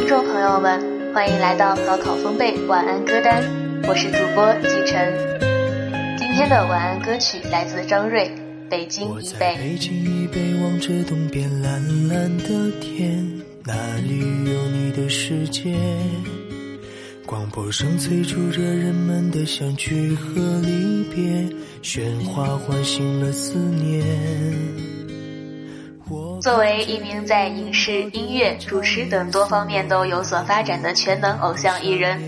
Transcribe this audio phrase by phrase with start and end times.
[0.00, 3.44] 听众朋友们，欢迎来到高考风贝晚安歌单，
[3.86, 5.12] 我是主播季晨。
[6.16, 8.22] 今天的晚安歌曲来自张睿，
[8.70, 9.46] 《北京以北》。
[9.58, 14.20] 北京以北望着东边蓝蓝的天，那里
[14.50, 15.76] 有你的世界。
[17.26, 21.46] 广播声催促着人们的相聚和离别，
[21.82, 24.02] 喧哗唤醒了思念。
[26.40, 32.18] 作为一名在影视、音乐、主持等多方面都有所发展的全能偶像艺人，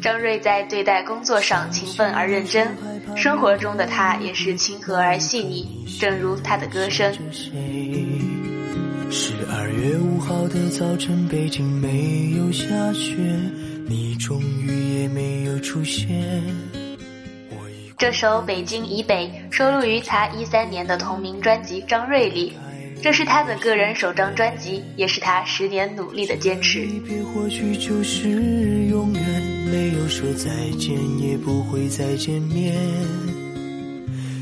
[0.00, 2.74] 张睿在对待工作上勤奋而认真，
[3.14, 7.12] 生活中的他也是亲和而细腻，正如他的歌声。
[9.10, 13.16] 十二月五号的早晨，北京没有下雪。
[13.86, 16.42] 你终于也没有出现。
[17.98, 22.54] 这首《北京以北》收录于他一三年的同名专辑《张睿》里，
[23.02, 26.86] 这是他的个人首张专辑，也是他十年努力的坚持。
[27.34, 28.28] 或许就是
[28.88, 29.22] 永远
[29.72, 32.72] 没有说再见，也不会再见面。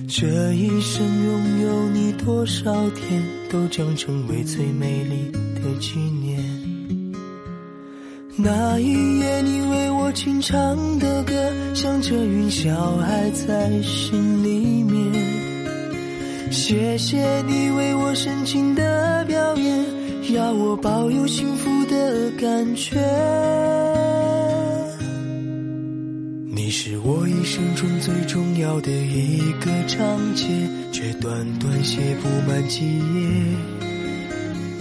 [0.07, 6.39] 这一生拥有你多少天，都将成为最美丽的纪念。
[8.37, 11.33] 那一夜，你为我轻唱的歌，
[11.75, 15.40] 像这云霄还在心里面。
[16.51, 19.85] 谢谢你为我深情的表演，
[20.35, 22.99] 要我保有幸福的感觉。
[26.53, 30.47] 你是我一生中最重要的一个章节，
[30.91, 33.01] 却短短写不满几页。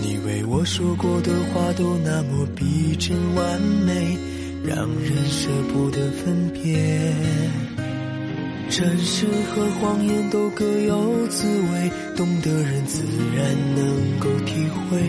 [0.01, 4.17] 你为我说过的话都那么逼真完美，
[4.63, 7.13] 让人舍不得分别。
[8.69, 13.03] 真实和谎言都各有滋味，懂得人自
[13.35, 14.99] 然能够体会。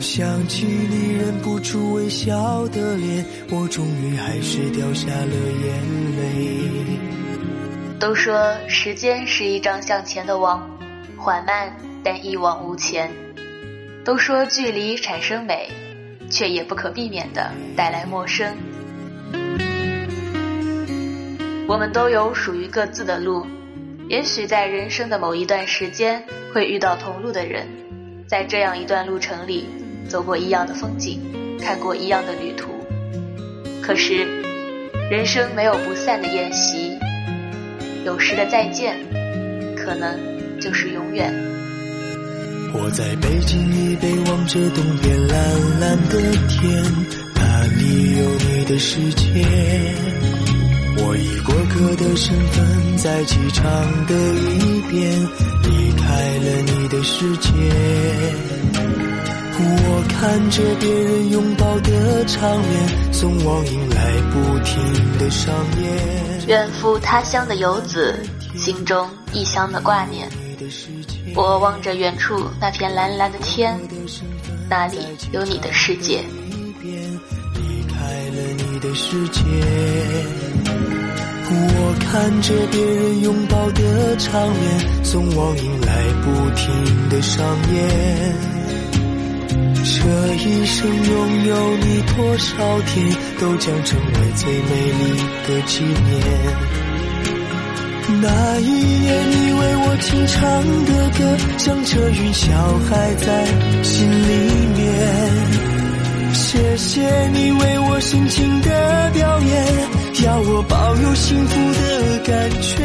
[0.00, 5.34] 想起你忍不住微笑的脸，我终于还是掉下了
[5.64, 5.82] 眼
[6.16, 6.98] 泪。
[7.98, 10.68] 都说时间是一张向前的网，
[11.16, 11.70] 缓慢。
[12.02, 13.10] 但一往无前。
[14.04, 15.68] 都说距离产生美，
[16.30, 18.56] 却也不可避免的带来陌生。
[21.68, 23.44] 我们都有属于各自的路，
[24.08, 26.22] 也许在人生的某一段时间
[26.54, 27.66] 会遇到同路的人，
[28.28, 29.66] 在这样一段路程里，
[30.08, 31.20] 走过一样的风景，
[31.60, 32.70] 看过一样的旅途。
[33.82, 34.24] 可是，
[35.10, 36.96] 人生没有不散的宴席，
[38.04, 38.96] 有时的再见，
[39.76, 41.34] 可能就是永远。
[42.72, 46.84] 我在北京以北望着东边蓝蓝的天，
[47.34, 50.05] 那里有你的世界。
[51.76, 53.64] 客的身份在机场
[54.06, 55.28] 的一边
[55.62, 57.50] 离开了你的世界。
[59.58, 66.48] 我看着别人拥抱的场面，送往迎来不停的上演。
[66.48, 68.18] 远赴他乡的游子，
[68.56, 70.26] 心中异乡的挂念。
[71.34, 73.78] 我望着远处那片蓝蓝的天，
[74.68, 74.98] 那里
[75.30, 76.24] 有你的世界。
[76.82, 77.98] 离开
[78.30, 79.42] 了你的世界，
[81.48, 87.76] 我看着别人拥抱的场面，送往迎来不停的上演。
[89.84, 95.02] 这一生拥有你多少天，都将成为最美丽
[95.46, 95.96] 的纪念。
[98.20, 100.40] 那一夜，你为我轻唱
[100.84, 101.20] 的歌，
[101.58, 102.44] 像着云霄
[102.88, 103.46] 还在
[103.82, 104.30] 心里
[104.76, 104.76] 面。
[106.32, 108.55] 谢谢你为我深情，
[110.56, 112.82] 我保有幸福的感觉。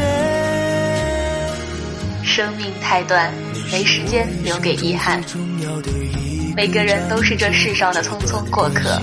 [2.22, 3.32] 生命太短，
[3.72, 5.24] 没时间留给遗憾。
[6.54, 9.00] 每个人都是这世上的匆匆过客，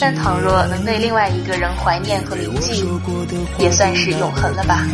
[0.00, 2.84] 但倘若能对另外一个人怀念和铭记，
[3.60, 4.84] 也算是永恒了吧。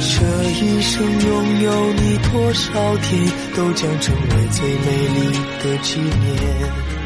[0.00, 5.30] 这一生拥有你多少天，都将成为最美丽
[5.62, 6.97] 的纪念。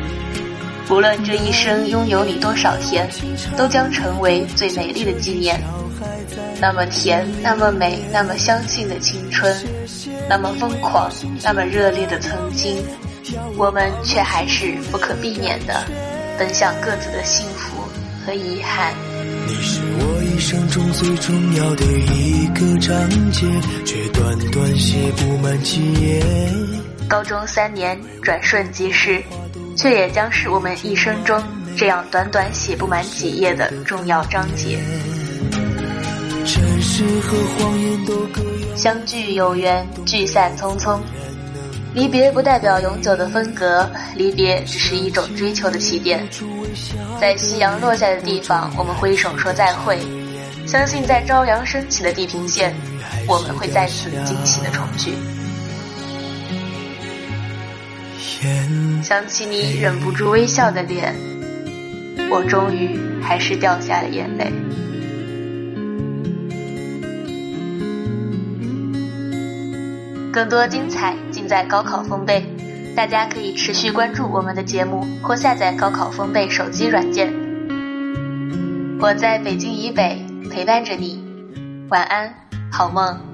[0.90, 3.08] 无论这一生拥有你多少天，
[3.56, 5.62] 都将成为最美丽的纪念。
[6.60, 9.54] 那么甜，那么美，那么相信的青春，
[10.28, 11.10] 那么疯狂，
[11.42, 12.76] 那么热烈的曾经，
[13.56, 15.82] 我们却还是不可避免的
[16.38, 17.82] 奔向各自的幸福
[18.24, 18.92] 和遗憾。
[19.46, 23.46] 你是我一生中最重要的一个章节，
[23.84, 26.22] 却短短写不满几页。
[27.08, 29.22] 高中三年转瞬即逝，
[29.82, 31.42] 却也将是我们一生中
[31.76, 34.78] 这样短短写不满几页的重要章节。
[38.76, 41.00] 相聚有缘，聚散匆匆。
[41.94, 43.84] 离别不代表永久的分隔，
[44.14, 46.24] 离别只是一种追求的起点。
[47.20, 49.98] 在夕阳落下的地方，我们挥手说再会。
[50.64, 52.72] 相信在朝阳升起的地平线，
[53.26, 55.12] 我们会再次惊喜的重聚。
[59.02, 61.14] 想起你忍不住微笑的脸，
[62.30, 64.52] 我终于还是掉下了眼泪。
[70.32, 72.44] 更多精彩尽在高考风贝，
[72.96, 77.32] 大家可以持续关注我们的节目或下载高考风贝手机软件。
[78.98, 81.22] 我在北京以北陪伴着你，
[81.90, 82.34] 晚安，
[82.70, 83.31] 好梦。